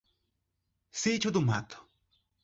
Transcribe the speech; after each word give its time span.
Sítio 0.89 1.29
do 1.29 1.43
Mato 1.43 1.77